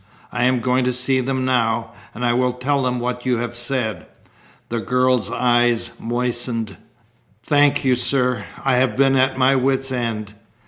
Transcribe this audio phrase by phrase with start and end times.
[0.31, 1.91] I am going to see them now.
[2.15, 4.07] I will tell them what you have said."
[4.69, 6.75] The girl's eyes moistened.
[7.43, 8.45] "Thank you, sir.
[8.65, 10.33] I have been at my wits' end."